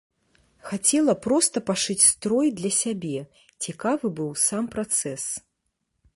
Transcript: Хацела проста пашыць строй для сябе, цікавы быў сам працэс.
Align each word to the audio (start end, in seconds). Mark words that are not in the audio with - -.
Хацела 0.69 1.13
проста 1.25 1.57
пашыць 1.69 1.97
строй 2.13 2.47
для 2.63 2.71
сябе, 2.81 3.19
цікавы 3.67 4.05
быў 4.23 4.31
сам 4.47 4.63
працэс. 4.75 5.23